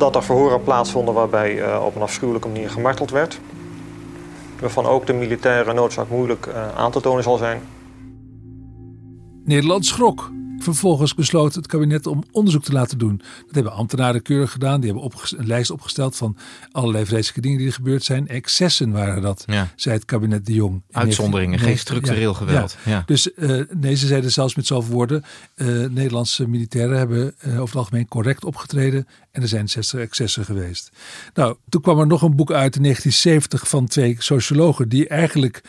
Dat 0.00 0.16
er 0.16 0.22
verhoren 0.22 0.62
plaatsvonden 0.62 1.14
waarbij 1.14 1.62
eh, 1.62 1.84
op 1.84 1.94
een 1.96 2.02
afschuwelijke 2.02 2.48
manier 2.48 2.70
gemarteld 2.70 3.10
werd. 3.10 3.40
Waarvan 4.60 4.86
ook 4.86 5.06
de 5.06 5.12
militaire 5.12 5.72
noodzaak 5.72 6.08
moeilijk 6.08 6.46
eh, 6.46 6.76
aan 6.76 6.90
te 6.90 7.00
tonen 7.00 7.22
zal 7.22 7.36
zijn. 7.36 7.62
Nederland 9.44 9.86
schrok. 9.86 10.30
Vervolgens 10.62 11.14
besloot 11.14 11.54
het 11.54 11.66
kabinet 11.66 12.06
om 12.06 12.24
onderzoek 12.32 12.62
te 12.64 12.72
laten 12.72 12.98
doen. 12.98 13.16
Dat 13.46 13.54
hebben 13.54 13.72
ambtenaren 13.72 14.22
keurig 14.22 14.52
gedaan. 14.52 14.80
Die 14.80 14.92
hebben 14.92 15.10
een 15.36 15.46
lijst 15.46 15.70
opgesteld 15.70 16.16
van 16.16 16.36
allerlei 16.72 17.04
vreselijke 17.06 17.40
dingen 17.40 17.58
die 17.58 17.66
er 17.66 17.72
gebeurd 17.72 18.02
zijn. 18.04 18.28
Excessen 18.28 18.90
waren 18.92 19.22
dat, 19.22 19.42
Ja. 19.46 19.68
zei 19.76 19.94
het 19.94 20.04
kabinet 20.04 20.46
de 20.46 20.52
Jong. 20.52 20.74
in 20.74 20.96
Uitzonderingen, 20.96 21.58
geen 21.58 21.66
1990. 21.66 21.80
structureel 21.80 22.30
Ja, 22.30 22.36
geweld. 22.36 22.76
ja. 22.84 23.02
Dus 23.06 23.34
eh, 23.34 23.76
nee, 23.80 23.94
ze 23.94 24.06
zeiden 24.06 24.32
zelfs 24.32 24.54
met 24.54 24.66
zoveel 24.66 24.92
woorden. 24.94 25.24
eh, 25.54 25.66
Nederlandse 25.66 26.48
militairen 26.48 26.98
hebben 26.98 27.34
eh, 27.38 27.52
over 27.52 27.64
het 27.64 27.74
algemeen 27.76 28.08
correct 28.08 28.44
opgetreden. 28.44 29.06
En 29.30 29.42
er 29.42 29.48
zijn 29.48 29.68
60 29.68 30.00
excessen 30.00 30.44
geweest. 30.44 30.90
Nou, 31.34 31.56
toen 31.68 31.80
kwam 31.80 31.98
er 31.98 32.06
nog 32.06 32.22
een 32.22 32.36
boek 32.36 32.52
uit 32.52 32.76
in 32.76 32.82
1970 32.82 33.68
van 33.68 33.86
twee 33.86 34.16
sociologen. 34.18 34.88
Die 34.88 35.08
eigenlijk 35.08 35.60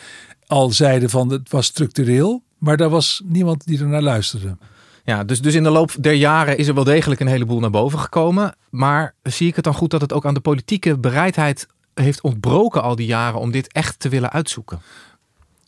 al 0.46 0.70
zeiden 0.70 1.10
van 1.10 1.30
het 1.30 1.50
was 1.50 1.66
structureel. 1.66 2.42
Maar 2.58 2.76
daar 2.76 2.88
was 2.90 3.22
niemand 3.24 3.66
die 3.66 3.78
er 3.80 3.86
naar 3.88 4.02
luisterde. 4.02 4.56
Ja, 5.04 5.24
dus, 5.24 5.40
dus 5.40 5.54
in 5.54 5.62
de 5.62 5.70
loop 5.70 5.94
der 6.00 6.12
jaren 6.12 6.56
is 6.56 6.68
er 6.68 6.74
wel 6.74 6.84
degelijk 6.84 7.20
een 7.20 7.26
heleboel 7.26 7.60
naar 7.60 7.70
boven 7.70 7.98
gekomen. 7.98 8.54
Maar 8.70 9.14
zie 9.22 9.48
ik 9.48 9.54
het 9.54 9.64
dan 9.64 9.74
goed 9.74 9.90
dat 9.90 10.00
het 10.00 10.12
ook 10.12 10.26
aan 10.26 10.34
de 10.34 10.40
politieke 10.40 10.98
bereidheid 10.98 11.66
heeft 11.94 12.20
ontbroken 12.20 12.82
al 12.82 12.96
die 12.96 13.06
jaren 13.06 13.40
om 13.40 13.50
dit 13.50 13.72
echt 13.72 14.00
te 14.00 14.08
willen 14.08 14.30
uitzoeken? 14.30 14.80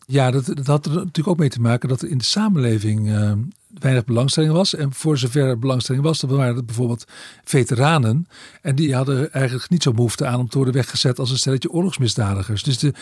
Ja, 0.06 0.30
dat, 0.30 0.46
dat 0.46 0.66
had 0.66 0.86
er 0.86 0.92
natuurlijk 0.92 1.28
ook 1.28 1.38
mee 1.38 1.48
te 1.48 1.60
maken 1.60 1.88
dat 1.88 2.02
in 2.02 2.18
de 2.18 2.24
samenleving 2.24 3.08
uh, 3.08 3.32
weinig 3.78 4.04
belangstelling 4.04 4.52
was. 4.52 4.74
En 4.74 4.92
voor 4.92 5.18
zover 5.18 5.46
er 5.46 5.58
belangstelling 5.58 6.04
was, 6.04 6.20
dan 6.20 6.30
waren 6.30 6.56
het 6.56 6.66
bijvoorbeeld 6.66 7.04
veteranen. 7.44 8.28
En 8.62 8.74
die 8.74 8.94
hadden 8.94 9.32
eigenlijk 9.32 9.70
niet 9.70 9.82
zo 9.82 9.92
behoefte 9.92 10.26
aan 10.26 10.40
om 10.40 10.48
te 10.48 10.56
worden 10.56 10.74
weggezet 10.74 11.18
als 11.18 11.30
een 11.30 11.38
stelletje 11.38 11.70
oorlogsmisdadigers. 11.70 12.62
Dus 12.62 12.78
de, 12.78 12.94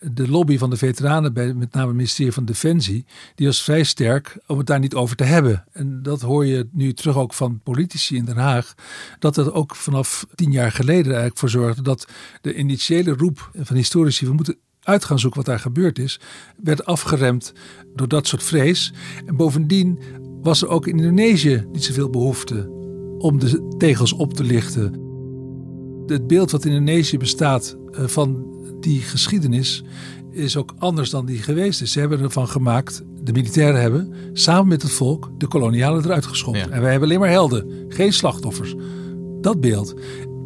de 0.00 0.28
lobby 0.28 0.58
van 0.58 0.70
de 0.70 0.76
veteranen, 0.76 1.32
bij 1.32 1.54
met 1.54 1.72
name 1.72 1.86
het 1.86 1.96
ministerie 1.96 2.32
van 2.32 2.44
Defensie, 2.44 3.04
die 3.34 3.46
was 3.46 3.62
vrij 3.62 3.82
sterk 3.82 4.38
om 4.46 4.58
het 4.58 4.66
daar 4.66 4.78
niet 4.78 4.94
over 4.94 5.16
te 5.16 5.24
hebben. 5.24 5.64
En 5.72 6.02
dat 6.02 6.20
hoor 6.20 6.46
je 6.46 6.68
nu 6.72 6.92
terug 6.92 7.16
ook 7.16 7.34
van 7.34 7.60
politici 7.62 8.16
in 8.16 8.24
Den 8.24 8.36
Haag. 8.36 8.74
Dat 9.18 9.36
het 9.36 9.52
ook 9.52 9.76
vanaf 9.76 10.26
tien 10.34 10.52
jaar 10.52 10.72
geleden 10.72 11.06
eigenlijk 11.06 11.38
voor 11.38 11.50
zorgde 11.50 11.82
dat 11.82 12.06
de 12.40 12.54
initiële 12.54 13.12
roep 13.12 13.50
van 13.54 13.76
historici, 13.76 14.26
we 14.26 14.32
moeten 14.32 14.56
uit 14.84 15.04
gaan 15.04 15.18
zoeken 15.18 15.38
wat 15.38 15.48
daar 15.48 15.60
gebeurd 15.60 15.98
is, 15.98 16.20
werd 16.62 16.84
afgeremd 16.84 17.52
door 17.94 18.08
dat 18.08 18.26
soort 18.26 18.42
vrees. 18.42 18.92
En 19.26 19.36
bovendien 19.36 19.98
was 20.42 20.62
er 20.62 20.68
ook 20.68 20.86
in 20.86 20.98
Indonesië 20.98 21.66
niet 21.72 21.84
zoveel 21.84 22.10
behoefte 22.10 22.68
om 23.18 23.38
de 23.38 23.74
tegels 23.78 24.12
op 24.12 24.34
te 24.34 24.44
lichten. 24.44 25.02
Het 26.06 26.26
beeld 26.26 26.50
wat 26.50 26.64
in 26.64 26.72
Indonesië 26.72 27.18
bestaat 27.18 27.76
eh, 27.90 28.06
van 28.06 28.46
die 28.80 29.00
geschiedenis 29.00 29.84
is 30.30 30.56
ook 30.56 30.74
anders 30.78 31.10
dan 31.10 31.26
die 31.26 31.38
geweest 31.38 31.82
is. 31.82 31.92
Ze 31.92 32.00
hebben 32.00 32.20
ervan 32.20 32.48
gemaakt, 32.48 33.02
de 33.22 33.32
militairen 33.32 33.80
hebben 33.80 34.14
samen 34.32 34.68
met 34.68 34.82
het 34.82 34.90
volk 34.90 35.30
de 35.38 35.46
kolonialen 35.46 36.04
eruit 36.04 36.26
geschopt. 36.26 36.68
En 36.68 36.80
wij 36.80 36.90
hebben 36.90 37.08
alleen 37.08 37.20
maar 37.20 37.28
helden, 37.28 37.84
geen 37.88 38.12
slachtoffers. 38.12 38.74
Dat 39.40 39.60
beeld. 39.60 39.94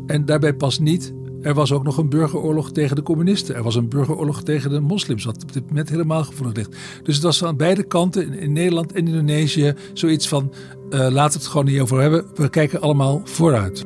En 0.07 0.25
daarbij 0.25 0.55
past 0.55 0.81
niet 0.81 1.13
er 1.43 1.55
was 1.55 1.73
ook 1.73 1.85
nog 1.85 1.99
een 1.99 2.09
burgeroorlog 2.09 2.73
tegen 2.73 2.97
de 2.97 3.03
communisten. 3.03 3.55
Er 3.55 3.63
was 3.63 3.75
een 3.75 3.89
burgeroorlog 3.89 4.43
tegen 4.43 4.71
de 4.71 4.81
moslims, 4.81 5.25
wat 5.25 5.43
op 5.43 5.53
dit 5.53 5.69
moment 5.69 5.89
helemaal 5.89 6.25
gevoelig 6.25 6.57
ligt. 6.57 6.77
Dus 7.03 7.15
het 7.15 7.25
was 7.25 7.45
aan 7.45 7.57
beide 7.57 7.83
kanten, 7.83 8.33
in 8.35 8.53
Nederland 8.53 8.93
en 8.93 9.07
Indonesië, 9.07 9.75
zoiets 9.93 10.29
van: 10.29 10.53
uh, 10.91 10.99
laten 10.99 11.33
we 11.33 11.45
het 11.45 11.47
gewoon 11.47 11.67
niet 11.67 11.81
over 11.81 12.01
hebben. 12.01 12.27
We 12.35 12.49
kijken 12.49 12.81
allemaal 12.81 13.21
vooruit. 13.25 13.85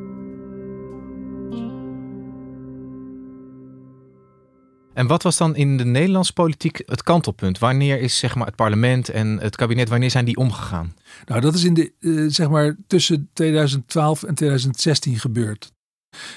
En 4.94 5.06
wat 5.06 5.22
was 5.22 5.36
dan 5.36 5.56
in 5.56 5.76
de 5.76 5.84
Nederlandse 5.84 6.32
politiek 6.32 6.82
het 6.86 7.02
kantelpunt? 7.02 7.58
Wanneer 7.58 8.00
is 8.00 8.18
zeg 8.18 8.34
maar, 8.34 8.46
het 8.46 8.56
parlement 8.56 9.08
en 9.08 9.38
het 9.40 9.56
kabinet, 9.56 9.88
wanneer 9.88 10.10
zijn 10.10 10.24
die 10.24 10.36
omgegaan? 10.36 10.94
Nou, 11.24 11.40
dat 11.40 11.54
is 11.54 11.64
in 11.64 11.74
de, 11.74 11.92
uh, 12.00 12.24
zeg 12.28 12.48
maar 12.48 12.76
tussen 12.86 13.30
2012 13.32 14.22
en 14.22 14.34
2016 14.34 15.18
gebeurd. 15.18 15.72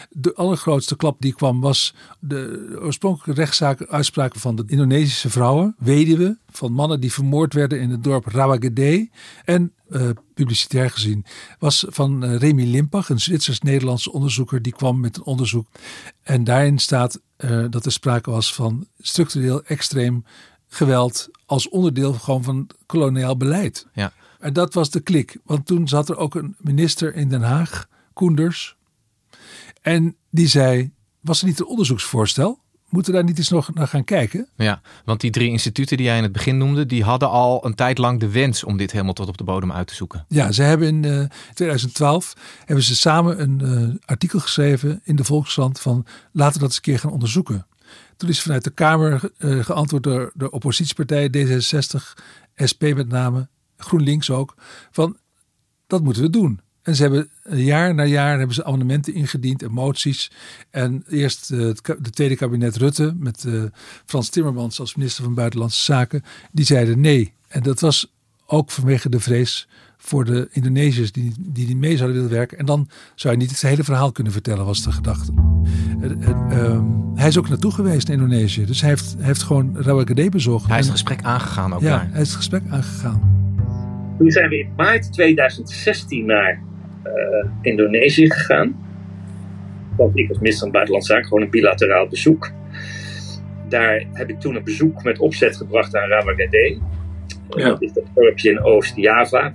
De 0.10 0.34
allergrootste 0.34 0.96
klap 0.96 1.22
die 1.22 1.34
kwam 1.34 1.62
was 1.62 1.94
de 2.20 2.77
oorspronkelijke 2.82 3.41
rechtszaak 3.41 3.86
uitspraken 3.86 4.39
van 4.39 4.55
de 4.55 4.63
Indonesische 4.67 5.29
vrouwen, 5.29 5.75
weduwen, 5.77 6.39
van 6.50 6.72
mannen 6.72 7.00
die 7.00 7.13
vermoord 7.13 7.53
werden 7.53 7.79
in 7.79 7.89
het 7.89 8.03
dorp 8.03 8.25
Rawagede. 8.25 9.10
En 9.44 9.74
uh, 9.89 10.10
publicitair 10.34 10.89
gezien 10.89 11.25
was 11.60 11.86
van 11.88 12.24
uh, 12.24 12.38
Remy 12.38 12.63
Limpach, 12.63 13.10
een 13.10 13.20
Zwitsers-Nederlandse 13.20 14.12
onderzoeker, 14.12 14.62
die 14.62 14.74
kwam 14.74 15.00
met 15.00 15.17
een 15.17 15.24
onderzoek. 15.24 15.67
En 16.24 16.44
daarin 16.44 16.79
staat 16.79 17.22
uh, 17.38 17.65
dat 17.70 17.86
er 17.86 17.91
sprake 17.91 18.32
was 18.32 18.53
van 18.53 18.88
structureel 19.00 19.63
extreem 19.63 20.25
geweld 20.67 21.29
als 21.46 21.70
onderdeel 21.70 22.13
gewoon 22.13 22.44
van 22.44 22.70
koloniaal 22.86 23.38
beleid. 23.38 23.88
Ja. 23.94 24.13
En 24.39 24.53
dat 24.53 24.74
was 24.74 24.89
de 24.89 25.00
klik, 25.00 25.38
want 25.44 25.65
toen 25.65 25.88
zat 25.88 26.10
er 26.10 26.17
ook 26.17 26.36
een 26.36 26.55
minister 26.60 27.15
in 27.15 27.29
Den 27.29 27.41
Haag, 27.41 27.88
Koenders, 28.13 28.75
en 29.86 30.15
die 30.30 30.48
zei: 30.48 30.92
Was 31.22 31.42
er 31.42 31.48
niet 31.48 31.60
een 31.60 31.65
onderzoeksvoorstel? 31.65 32.60
Moeten 32.89 33.12
we 33.12 33.18
daar 33.18 33.27
niet 33.27 33.38
eens 33.38 33.50
nog 33.50 33.74
naar 33.74 33.88
gaan 33.88 34.04
kijken? 34.04 34.50
Ja, 34.56 34.82
want 35.06 35.22
die 35.22 35.32
drie 35.32 35.50
instituten 35.50 35.98
die 35.98 36.06
jij 36.06 36.18
in 36.18 36.24
het 36.24 36.32
begin 36.32 36.58
noemde, 36.58 36.86
die 36.86 37.04
hadden 37.04 37.30
al 37.30 37.65
een 37.65 37.75
tijd 37.75 37.98
lang 37.98 38.20
de 38.20 38.30
wens 38.30 38.63
om 38.63 38.77
dit 38.77 38.92
helemaal 38.92 39.13
tot 39.13 39.27
op 39.27 39.38
de 39.38 39.44
bodem 39.44 39.72
uit 39.72 39.88
te 39.88 39.96
zoeken. 39.96 40.25
Ja, 40.27 40.51
ze 40.51 40.62
hebben 40.62 40.88
in 40.88 41.04
uh, 41.04 41.25
2012 41.54 42.34
hebben 42.65 42.86
ze 42.86 42.96
samen 42.96 43.42
een 43.42 43.62
uh, 43.63 43.96
artikel 44.06 44.39
geschreven 44.39 45.01
in 45.04 45.15
de 45.15 45.24
Volkskrant 45.24 45.80
van 45.80 46.06
laten 46.32 46.54
we 46.54 46.60
dat 46.60 46.68
eens 46.68 46.75
een 46.75 46.82
keer 46.82 47.00
gaan 47.00 47.12
onderzoeken. 47.12 47.68
Toen 48.18 48.30
is 48.30 48.42
vanuit 48.42 48.63
de 48.63 48.72
Kamer 48.72 49.32
uh, 49.38 49.63
geantwoord 49.63 50.04
door 50.04 50.32
de 50.34 50.51
oppositiepartijen 50.51 51.32
D66, 51.36 52.22
SP 52.72 52.82
met 52.82 53.08
name, 53.08 53.48
GroenLinks 53.77 54.30
ook, 54.30 54.56
van 54.92 55.18
dat 55.88 56.04
moeten 56.04 56.22
we 56.22 56.30
doen. 56.30 56.60
En 56.86 56.96
ze 56.96 57.01
hebben 57.01 57.30
jaar 57.50 57.96
na 57.96 58.04
jaar 58.04 58.38
hebben 58.38 58.56
ze 58.56 58.63
amendementen 58.63 59.13
ingediend 59.13 59.63
en 59.63 59.72
moties. 59.72 60.32
En 60.70 61.04
eerst 61.10 61.51
uh, 61.51 61.68
het 61.68 62.15
tweede 62.15 62.36
kabinet 62.36 62.75
Rutte 62.75 63.13
met 63.18 63.44
uh, 63.48 63.63
Frans 64.06 64.30
Timmermans 64.30 64.80
als 64.80 64.96
minister 64.96 65.24
van 65.24 65.34
Buitenlandse 65.34 65.84
Zaken. 65.84 66.24
Die 66.51 66.65
zeiden 66.65 67.00
nee. 67.00 67.34
En 67.48 67.63
dat 67.63 67.80
was 67.80 68.13
ook 68.46 68.72
vanwege 68.72 69.10
de 69.10 69.20
vrees 69.20 69.68
voor 69.98 70.25
de 70.25 70.48
Indonesiërs 70.51 71.12
die, 71.12 71.34
die 71.38 71.68
niet 71.68 71.77
mee 71.77 71.98
zouden 71.98 72.18
willen 72.18 72.38
werken. 72.38 72.58
En 72.58 72.65
dan 72.65 72.89
zou 73.15 73.34
je 73.34 73.39
niet 73.39 73.50
het 73.50 73.62
hele 73.62 73.84
verhaal 73.84 74.12
kunnen 74.12 74.34
vertellen, 74.34 74.65
was 74.65 74.84
de 74.84 74.92
gedachte. 74.92 75.32
Uh, 76.01 76.82
hij 77.15 77.27
is 77.27 77.38
ook 77.38 77.50
naartoe 77.50 77.72
geweest 77.72 78.08
in 78.10 78.13
Indonesië. 78.13 78.65
Dus 78.65 78.82
hij 78.82 78.89
heeft, 78.89 79.13
hij 79.18 79.25
heeft 79.25 79.44
gewoon 79.44 79.82
Rawagede 79.82 80.30
bezocht. 80.30 80.68
Hij 80.68 80.80
is 80.80 80.86
het 80.86 80.94
gesprek 80.94 81.24
aangegaan 81.24 81.74
ook 81.74 81.82
ja, 81.82 81.89
daar. 81.89 82.08
hij 82.12 82.22
is 82.22 82.27
het 82.27 82.38
gesprek 82.38 82.63
aangegaan. 82.70 83.34
Toen 84.18 84.32
zijn 84.32 84.50
we 84.50 84.60
in 84.60 84.70
maart 84.75 85.13
2016 85.13 86.25
naar 86.25 86.62
uh, 87.06 87.50
Indonesië 87.62 88.32
gegaan. 88.32 88.84
Want 89.98 90.18
ik 90.18 90.30
als 90.30 90.38
minister 90.38 90.64
van 90.64 90.72
Buitenlandse 90.72 91.12
Zaken 91.12 91.28
gewoon 91.28 91.44
een 91.44 91.50
bilateraal 91.50 92.08
bezoek. 92.08 92.52
Daar 93.70 94.06
heb 94.14 94.30
ik 94.30 94.40
toen 94.40 94.56
een 94.56 94.64
bezoek 94.64 95.04
met 95.04 95.20
opzet 95.20 95.58
gebracht 95.58 95.96
aan 95.96 96.10
Rawagede. 96.10 96.78
Ja. 97.50 97.68
Dat 97.68 97.82
is 97.82 97.94
dat 97.94 98.04
dorpje 98.14 98.50
in 98.50 98.64
Oost-Java. 98.64 99.54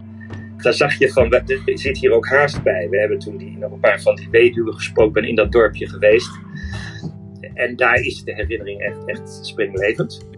Daar 0.57 0.73
zag 0.73 0.99
je 0.99 1.13
van, 1.13 1.33
er 1.33 1.61
zit 1.65 1.99
hier 1.99 2.13
ook 2.13 2.29
haast 2.29 2.63
bij. 2.63 2.89
We 2.91 2.99
hebben 2.99 3.19
toen 3.19 3.37
die, 3.37 3.59
nog 3.59 3.73
een 3.73 3.81
paar 3.81 4.01
van 4.01 4.15
die 4.15 4.29
weduwen 4.31 4.75
gesproken, 4.75 5.13
ben 5.13 5.29
in 5.29 5.35
dat 5.35 5.53
dorpje 5.53 5.89
geweest. 5.89 6.31
En 7.55 7.77
daar 7.77 8.01
is 8.01 8.25
de 8.25 8.35
herinnering 8.35 8.81
echt, 8.81 9.05
echt 9.05 9.39
springlevend. 9.47 10.29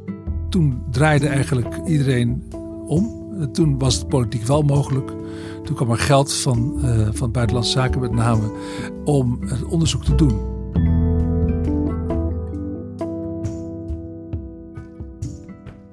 Toen 0.48 0.82
draaide 0.90 1.28
eigenlijk 1.28 1.76
iedereen 1.86 2.42
om. 2.86 3.20
Toen 3.52 3.78
was 3.78 3.98
het 3.98 4.08
politiek 4.08 4.42
wel 4.42 4.62
mogelijk. 4.62 5.10
Toen 5.64 5.76
kwam 5.76 5.90
er 5.90 5.98
geld 5.98 6.32
van, 6.32 6.80
uh, 6.84 7.08
van 7.12 7.30
Buitenlandse 7.30 7.72
Zaken 7.72 8.00
met 8.00 8.12
name 8.12 8.50
om 9.04 9.38
het 9.40 9.64
onderzoek 9.64 10.04
te 10.04 10.14
doen. 10.14 10.50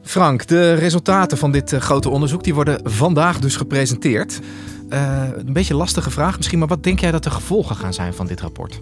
Frank, 0.02 0.48
de 0.48 0.74
resultaten 0.74 1.38
van 1.38 1.52
dit 1.52 1.72
uh, 1.72 1.80
grote 1.80 2.10
onderzoek 2.10 2.44
die 2.44 2.54
worden 2.54 2.80
vandaag 2.84 3.40
dus 3.40 3.56
gepresenteerd. 3.56 4.40
Uh, 4.90 5.24
een 5.36 5.54
beetje 5.54 5.76
lastige 5.76 6.10
vraag 6.10 6.38
misschien, 6.38 6.60
maar 6.60 6.68
wat 6.68 6.84
denk 6.84 7.00
jij 7.00 7.12
dat 7.12 7.24
de 7.24 7.30
gevolgen 7.30 7.76
gaan 7.76 7.94
zijn 7.94 8.14
van 8.14 8.28
dit 8.28 8.42
rapport? 8.42 8.82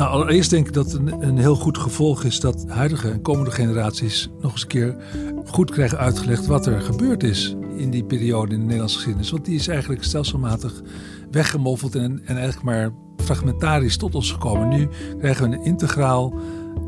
Nou, 0.00 0.12
allereerst 0.12 0.50
denk 0.50 0.66
ik 0.66 0.72
dat 0.72 0.92
een, 0.92 1.22
een 1.22 1.38
heel 1.38 1.54
goed 1.54 1.78
gevolg 1.78 2.24
is 2.24 2.40
dat 2.40 2.64
huidige 2.68 3.10
en 3.10 3.22
komende 3.22 3.50
generaties 3.50 4.28
nog 4.40 4.52
eens 4.52 4.62
een 4.62 4.68
keer 4.68 4.96
goed 5.46 5.70
krijgen 5.70 5.98
uitgelegd 5.98 6.46
wat 6.46 6.66
er 6.66 6.80
gebeurd 6.80 7.22
is 7.22 7.56
in 7.76 7.90
die 7.90 8.04
periode 8.04 8.52
in 8.52 8.58
de 8.58 8.64
Nederlandse 8.64 8.96
geschiedenis. 8.96 9.30
Want 9.30 9.44
die 9.44 9.54
is 9.54 9.68
eigenlijk 9.68 10.04
stelselmatig 10.04 10.82
weggemoffeld 11.30 11.94
en, 11.94 12.20
en 12.24 12.36
eigenlijk 12.36 12.62
maar 12.62 12.90
fragmentarisch 13.16 13.96
tot 13.96 14.14
ons 14.14 14.32
gekomen. 14.32 14.68
Nu 14.68 14.88
krijgen 15.18 15.50
we 15.50 15.56
een 15.56 15.64
integraal, 15.64 16.34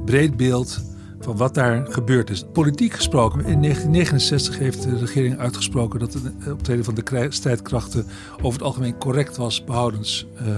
breed 0.04 0.36
beeld 0.36 0.82
van 1.20 1.36
wat 1.36 1.54
daar 1.54 1.86
gebeurd 1.86 2.30
is. 2.30 2.44
Politiek 2.52 2.92
gesproken, 2.92 3.38
in 3.38 3.62
1969 3.62 4.58
heeft 4.58 4.82
de 4.82 4.98
regering 4.98 5.38
uitgesproken 5.38 6.00
dat 6.00 6.12
het 6.12 6.52
optreden 6.52 6.84
van 6.84 6.94
de 6.94 7.26
strijdkrachten 7.28 8.06
over 8.36 8.52
het 8.52 8.62
algemeen 8.62 8.98
correct 8.98 9.36
was, 9.36 9.64
behoudens 9.64 10.26
uh, 10.34 10.48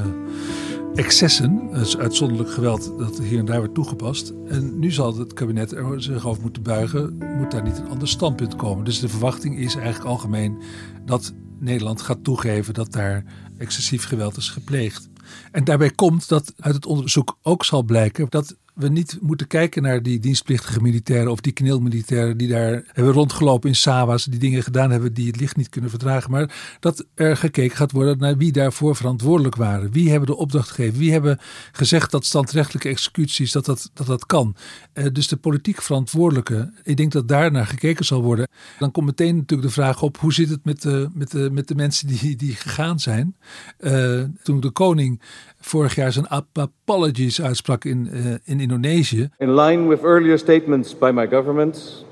excessen, 0.94 1.68
dus 1.72 1.98
uitzonderlijk 1.98 2.50
geweld, 2.50 2.92
dat 2.98 3.18
hier 3.18 3.38
en 3.38 3.44
daar 3.44 3.60
werd 3.60 3.74
toegepast. 3.74 4.32
En 4.48 4.78
nu 4.78 4.90
zal 4.90 5.18
het 5.18 5.32
kabinet 5.32 5.72
er 5.72 6.02
zich 6.02 6.26
over 6.26 6.42
moeten 6.42 6.62
buigen, 6.62 7.18
moet 7.38 7.50
daar 7.50 7.62
niet 7.62 7.78
een 7.78 7.88
ander 7.88 8.08
standpunt 8.08 8.56
komen. 8.56 8.84
Dus 8.84 9.00
de 9.00 9.08
verwachting 9.08 9.58
is 9.58 9.74
eigenlijk 9.74 10.06
algemeen 10.06 10.62
dat 11.04 11.32
Nederland 11.58 12.00
gaat 12.00 12.24
toegeven 12.24 12.74
dat 12.74 12.92
daar 12.92 13.24
excessief 13.58 14.04
geweld 14.04 14.36
is 14.36 14.48
gepleegd. 14.48 15.08
En 15.52 15.64
daarbij 15.64 15.90
komt 15.90 16.28
dat 16.28 16.52
uit 16.58 16.74
het 16.74 16.86
onderzoek 16.86 17.38
ook 17.42 17.64
zal 17.64 17.82
blijken 17.82 18.26
dat 18.28 18.56
we 18.74 18.88
niet 18.88 19.18
moeten 19.20 19.46
kijken 19.46 19.82
naar 19.82 20.02
die 20.02 20.18
dienstplichtige 20.18 20.80
militairen 20.80 21.30
of 21.30 21.40
die 21.40 21.52
kneelmilitairen 21.52 22.36
die 22.36 22.48
daar 22.48 22.82
hebben 22.86 23.12
rondgelopen 23.12 23.68
in 23.68 23.76
Sawa's, 23.76 24.24
die 24.24 24.38
dingen 24.38 24.62
gedaan 24.62 24.90
hebben 24.90 25.14
die 25.14 25.26
het 25.26 25.40
licht 25.40 25.56
niet 25.56 25.68
kunnen 25.68 25.90
verdragen. 25.90 26.30
Maar 26.30 26.76
dat 26.80 27.06
er 27.14 27.36
gekeken 27.36 27.76
gaat 27.76 27.92
worden 27.92 28.18
naar 28.18 28.36
wie 28.36 28.52
daarvoor 28.52 28.96
verantwoordelijk 28.96 29.56
waren. 29.56 29.92
Wie 29.92 30.10
hebben 30.10 30.28
de 30.28 30.36
opdracht 30.36 30.68
gegeven? 30.68 30.98
Wie 30.98 31.12
hebben 31.12 31.38
gezegd 31.72 32.10
dat 32.10 32.24
standrechtelijke 32.24 32.88
executies, 32.88 33.52
dat 33.52 33.64
dat, 33.64 33.90
dat, 33.94 34.06
dat 34.06 34.26
kan? 34.26 34.56
Uh, 34.94 35.06
dus 35.12 35.28
de 35.28 35.36
politiek 35.36 35.82
verantwoordelijke, 35.82 36.72
ik 36.82 36.96
denk 36.96 37.12
dat 37.12 37.28
daar 37.28 37.50
naar 37.50 37.66
gekeken 37.66 38.04
zal 38.04 38.22
worden. 38.22 38.48
Dan 38.78 38.90
komt 38.90 39.06
meteen 39.06 39.36
natuurlijk 39.36 39.68
de 39.68 39.74
vraag 39.74 40.02
op, 40.02 40.16
hoe 40.16 40.32
zit 40.32 40.48
het 40.48 40.64
met 40.64 40.82
de, 40.82 41.08
met 41.12 41.30
de, 41.30 41.50
met 41.52 41.68
de 41.68 41.74
mensen 41.74 42.06
die, 42.06 42.36
die 42.36 42.54
gegaan 42.54 43.00
zijn? 43.00 43.36
Uh, 43.78 44.22
toen 44.42 44.60
de 44.60 44.70
koning 44.70 45.22
vorig 45.60 45.94
jaar 45.94 46.12
zijn 46.12 46.28
apologies 46.30 47.40
uitsprak 47.40 47.84
in, 47.84 48.08
uh, 48.12 48.34
in 48.44 48.60
Indonesië. 48.64 49.30
In 49.38 49.56
line 49.56 49.88
with 49.88 50.04
earlier 50.04 50.38
statements 50.38 50.94
by 50.94 51.12
my 51.12 51.26
government, 51.26 52.04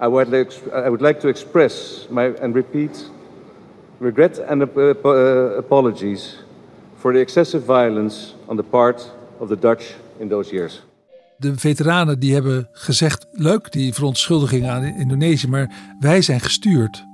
I 0.00 0.08
would 0.08 0.28
like, 0.28 0.52
I 0.72 0.88
would 0.88 1.02
like 1.02 1.20
to 1.20 1.28
express 1.28 2.06
my, 2.10 2.34
and 2.42 2.54
repeat 2.54 3.10
regret 4.00 4.38
and 4.38 4.62
uh, 4.62 5.08
apologies 5.58 6.38
for 6.96 7.12
the 7.12 7.20
excessive 7.20 7.62
violence 7.62 8.34
on 8.48 8.56
the 8.56 8.62
part 8.62 9.10
of 9.40 9.48
the 9.48 9.56
Dutch 9.56 9.94
in 10.18 10.28
those 10.28 10.52
years. 10.52 10.80
De 11.40 11.58
veteranen 11.58 12.18
die 12.18 12.32
hebben 12.32 12.68
gezegd, 12.72 13.26
leuk 13.32 13.72
die 13.72 13.94
verontschuldigingen 13.94 14.70
aan 14.70 14.84
Indonesië, 14.84 15.48
maar 15.48 15.70
wij 16.00 16.22
zijn 16.22 16.40
gestuurd. 16.40 17.06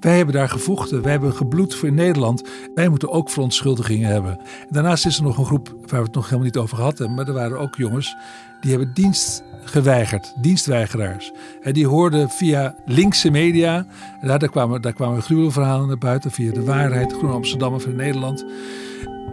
Wij 0.00 0.16
hebben 0.16 0.34
daar 0.34 0.48
gevochten, 0.48 1.02
wij 1.02 1.10
hebben 1.10 1.34
gebloed 1.34 1.74
voor 1.74 1.92
Nederland. 1.92 2.48
Wij 2.74 2.88
moeten 2.88 3.10
ook 3.10 3.30
verontschuldigingen 3.30 4.10
hebben. 4.10 4.40
Daarnaast 4.70 5.06
is 5.06 5.16
er 5.16 5.22
nog 5.22 5.38
een 5.38 5.44
groep 5.44 5.68
waar 5.86 6.00
we 6.00 6.06
het 6.06 6.14
nog 6.14 6.24
helemaal 6.24 6.44
niet 6.44 6.56
over 6.56 6.76
gehad 6.76 6.98
hebben, 6.98 7.16
maar 7.16 7.26
er 7.26 7.32
waren 7.32 7.58
ook 7.58 7.76
jongens 7.76 8.16
die 8.60 8.70
hebben 8.70 8.94
dienst 8.94 9.42
geweigerd, 9.64 10.34
dienstweigeraars. 10.40 11.32
En 11.60 11.72
die 11.72 11.86
hoorden 11.86 12.30
via 12.30 12.74
linkse 12.84 13.30
media, 13.30 13.86
en 14.20 14.28
daar, 14.28 14.48
kwamen, 14.48 14.82
daar 14.82 14.92
kwamen 14.92 15.22
gruwelverhalen 15.22 15.88
naar 15.88 15.98
buiten, 15.98 16.30
via 16.30 16.52
de 16.52 16.64
waarheid, 16.64 17.12
Groene 17.12 17.34
Amsterdam 17.34 17.74
of 17.74 17.86
Nederland. 17.86 18.44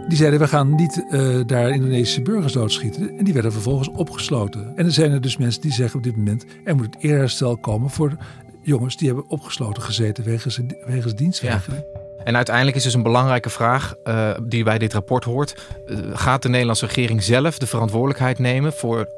Die 0.10 0.18
zeiden, 0.18 0.40
we 0.40 0.48
gaan 0.48 0.76
niet 0.76 1.04
uh, 1.12 1.40
daar 1.46 1.70
Indonesische 1.70 2.22
burgers 2.22 2.54
doodschieten. 2.54 3.18
En 3.18 3.24
die 3.24 3.34
werden 3.34 3.52
vervolgens 3.52 3.90
opgesloten. 3.90 4.74
En 4.76 4.86
er 4.86 4.92
zijn 4.92 5.12
er 5.12 5.22
dus 5.22 5.38
mensen 5.38 5.62
die 5.62 5.74
zeggen 5.74 5.98
op 5.98 6.04
dit 6.04 6.16
moment, 6.16 6.46
er 6.64 6.76
moet 6.76 6.86
het 6.86 7.04
eerherstel 7.04 7.58
komen 7.58 7.90
voor 7.90 8.18
jongens 8.62 8.98
die 8.98 9.08
hebben 9.08 9.30
opgesloten 9.30 9.84
gezeten 9.84 10.24
wegens, 10.24 10.60
wegens 10.86 11.16
dienstweigering. 11.16 11.84
En 12.24 12.36
uiteindelijk 12.36 12.78
is 12.78 12.84
dus 12.84 12.94
een 12.94 13.04
belangrijke 13.04 13.50
vraag 13.50 13.96
uh, 14.04 14.32
die 14.44 14.64
bij 14.64 14.78
dit 14.78 14.94
rapport 14.94 15.24
hoort. 15.24 15.56
Uh, 15.88 15.98
gaat 16.14 16.42
de 16.42 16.50
Nederlandse 16.50 16.86
regering 16.86 17.24
zelf 17.24 17.58
de 17.58 17.68
verantwoordelijkheid 17.68 18.40
nemen 18.40 18.74
voor 18.74 19.10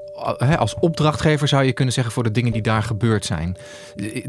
als 0.58 0.76
opdrachtgever 0.80 1.48
zou 1.48 1.64
je 1.64 1.74
kunnen 1.74 1.94
zeggen 1.94 2.14
voor 2.14 2.24
de 2.24 2.32
dingen 2.32 2.52
die 2.52 2.62
daar 2.62 2.84
gebeurd 2.84 3.26
zijn. 3.26 3.58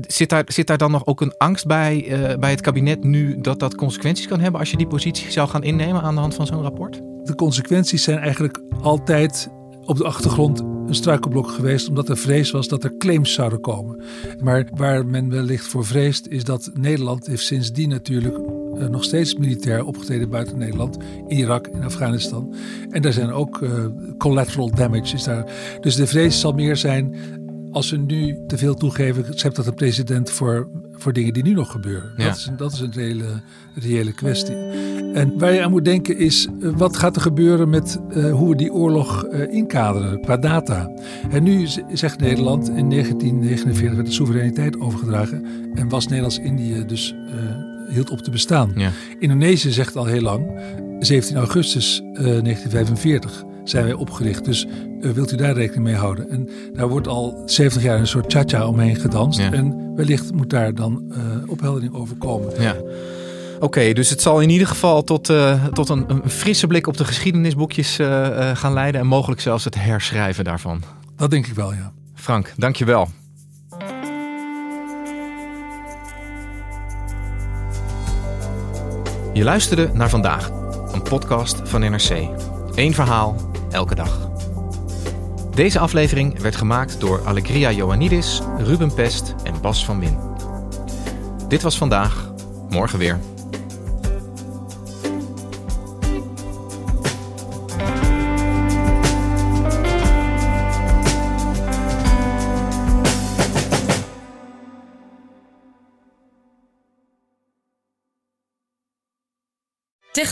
Zit 0.06 0.28
daar, 0.28 0.44
zit 0.46 0.66
daar 0.66 0.78
dan 0.78 0.90
nog 0.90 1.06
ook 1.06 1.20
een 1.20 1.34
angst 1.36 1.66
bij, 1.66 2.04
uh, 2.08 2.38
bij 2.38 2.50
het 2.50 2.60
kabinet 2.60 3.04
nu 3.04 3.40
dat 3.40 3.58
dat 3.58 3.74
consequenties 3.74 4.26
kan 4.26 4.40
hebben 4.40 4.60
als 4.60 4.70
je 4.70 4.76
die 4.76 4.86
positie 4.86 5.30
zou 5.30 5.48
gaan 5.48 5.62
innemen 5.62 6.02
aan 6.02 6.14
de 6.14 6.20
hand 6.20 6.34
van 6.34 6.46
zo'n 6.46 6.62
rapport? 6.62 7.00
De 7.24 7.34
consequenties 7.34 8.02
zijn 8.02 8.18
eigenlijk 8.18 8.62
altijd 8.80 9.50
op 9.84 9.96
de 9.96 10.04
achtergrond 10.04 10.60
een 10.60 10.94
struikelblok 10.94 11.50
geweest, 11.50 11.88
omdat 11.88 12.08
er 12.08 12.16
vrees 12.16 12.50
was 12.50 12.68
dat 12.68 12.84
er 12.84 12.96
claims 12.96 13.32
zouden 13.32 13.60
komen. 13.60 14.02
Maar 14.38 14.68
waar 14.74 15.06
men 15.06 15.30
wellicht 15.30 15.66
voor 15.66 15.84
vreest, 15.84 16.26
is 16.26 16.44
dat 16.44 16.70
Nederland 16.74 17.26
heeft 17.26 17.44
sindsdien 17.44 17.88
natuurlijk 17.88 18.61
uh, 18.74 18.88
nog 18.88 19.04
steeds 19.04 19.34
militair 19.34 19.84
opgetreden 19.84 20.30
buiten 20.30 20.58
Nederland, 20.58 20.98
in 21.26 21.36
Irak, 21.36 21.66
in 21.66 21.82
Afghanistan. 21.82 22.54
En 22.90 23.02
daar 23.02 23.12
zijn 23.12 23.30
ook 23.30 23.60
uh, 23.60 23.70
collateral 24.18 24.70
damage. 24.70 25.14
Is 25.14 25.24
daar. 25.24 25.44
Dus 25.80 25.94
de 25.96 26.06
vrees 26.06 26.40
zal 26.40 26.52
meer 26.52 26.76
zijn 26.76 27.14
als 27.72 27.90
we 27.90 27.96
nu 27.96 28.38
te 28.46 28.58
veel 28.58 28.74
toegeven, 28.74 29.24
schept 29.28 29.56
dat 29.56 29.64
de 29.64 29.72
president 29.72 30.30
voor, 30.30 30.68
voor 30.92 31.12
dingen 31.12 31.32
die 31.32 31.42
nu 31.42 31.52
nog 31.52 31.70
gebeuren. 31.70 32.12
Dat, 32.16 32.36
is, 32.36 32.50
dat 32.56 32.72
is 32.72 32.80
een 32.80 32.92
reële, 32.92 33.40
reële 33.74 34.12
kwestie. 34.12 34.56
En 35.12 35.38
waar 35.38 35.52
je 35.52 35.62
aan 35.62 35.70
moet 35.70 35.84
denken 35.84 36.18
is, 36.18 36.48
eh, 36.60 36.68
wat 36.76 36.96
gaat 36.96 37.16
er 37.16 37.22
gebeuren 37.22 37.68
met 37.68 38.00
uh, 38.10 38.32
hoe 38.32 38.48
we 38.48 38.56
die 38.56 38.72
oorlog 38.72 39.26
uh, 39.26 39.52
inkaderen 39.54 40.20
qua 40.20 40.36
data? 40.36 40.90
En 41.30 41.42
nu 41.42 41.66
zegt 41.92 42.20
Nederland, 42.20 42.68
in 42.68 42.90
1949 42.90 43.94
werd 43.94 44.06
de 44.06 44.12
soevereiniteit 44.12 44.80
overgedragen 44.80 45.44
en 45.74 45.88
was 45.88 46.04
Nederlands-Indië 46.04 46.84
dus 46.86 47.14
uh, 47.26 47.71
hield 47.92 48.10
op 48.10 48.20
te 48.20 48.30
bestaan. 48.30 48.72
Ja. 48.76 48.90
Indonesië 49.18 49.70
zegt 49.70 49.96
al 49.96 50.04
heel 50.04 50.20
lang, 50.20 50.60
17 50.98 51.36
augustus 51.36 52.00
1945 52.12 53.44
zijn 53.64 53.84
wij 53.84 53.92
opgericht. 53.92 54.44
Dus 54.44 54.66
uh, 55.00 55.10
wilt 55.10 55.32
u 55.32 55.36
daar 55.36 55.54
rekening 55.54 55.84
mee 55.84 55.94
houden? 55.94 56.30
En 56.30 56.48
daar 56.72 56.88
wordt 56.88 57.08
al 57.08 57.42
70 57.46 57.82
jaar 57.82 57.98
een 57.98 58.06
soort 58.06 58.32
cha-cha 58.32 58.66
omheen 58.66 58.96
gedanst. 58.96 59.38
Ja. 59.38 59.52
En 59.52 59.94
wellicht 59.96 60.32
moet 60.32 60.50
daar 60.50 60.74
dan 60.74 61.02
uh, 61.08 61.50
opheldering 61.50 61.94
over 61.94 62.16
komen. 62.16 62.62
Ja. 62.62 62.76
Oké, 63.54 63.64
okay, 63.64 63.92
dus 63.92 64.10
het 64.10 64.22
zal 64.22 64.40
in 64.40 64.50
ieder 64.50 64.66
geval 64.66 65.04
tot, 65.04 65.30
uh, 65.30 65.64
tot 65.64 65.88
een, 65.88 66.04
een, 66.08 66.30
frisse 66.30 66.66
blik 66.66 66.86
op 66.86 66.96
de 66.96 67.04
geschiedenisboekjes 67.04 67.96
gaan 68.52 68.72
leiden. 68.72 69.00
En 69.00 69.06
mogelijk 69.06 69.40
zelfs 69.40 69.64
het 69.64 69.74
herschrijven 69.74 70.44
daarvan. 70.44 70.82
Dat 71.16 71.30
denk 71.30 71.46
ik 71.46 71.54
wel, 71.54 71.72
ja. 71.72 71.92
Frank, 72.14 72.52
dank 72.56 72.76
Je 79.34 79.44
luisterde 79.44 79.90
naar 79.92 80.08
vandaag, 80.08 80.50
een 80.92 81.02
podcast 81.02 81.60
van 81.64 81.80
NRC. 81.80 82.10
Eén 82.74 82.94
verhaal, 82.94 83.36
elke 83.70 83.94
dag. 83.94 84.30
Deze 85.54 85.78
aflevering 85.78 86.40
werd 86.40 86.56
gemaakt 86.56 87.00
door 87.00 87.20
Allegria 87.24 87.70
Ioannidis, 87.70 88.40
Ruben 88.58 88.94
Pest 88.94 89.34
en 89.44 89.60
Bas 89.60 89.84
van 89.84 90.00
Win. 90.00 90.18
Dit 91.48 91.62
was 91.62 91.78
vandaag, 91.78 92.32
morgen 92.68 92.98
weer. 92.98 93.18